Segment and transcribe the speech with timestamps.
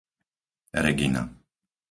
[0.83, 1.21] Regina